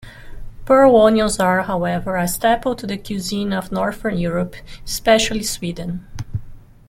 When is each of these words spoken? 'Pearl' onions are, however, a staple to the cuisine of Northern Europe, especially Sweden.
'Pearl' 0.65 0.99
onions 0.99 1.39
are, 1.39 1.61
however, 1.61 2.15
a 2.15 2.27
staple 2.27 2.73
to 2.75 2.87
the 2.87 2.97
cuisine 2.97 3.53
of 3.53 3.71
Northern 3.71 4.17
Europe, 4.17 4.55
especially 4.83 5.43
Sweden. 5.43 6.07